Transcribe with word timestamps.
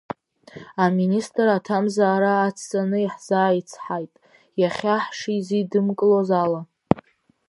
Аминистр 0.83 1.47
аҭамзаара 1.57 2.31
ацҵаны 2.47 2.97
иаҳзааицҳаит, 3.01 4.13
иахьа 4.61 4.95
ҳшизидымкылоз 5.05 6.29
ала. 6.43 6.61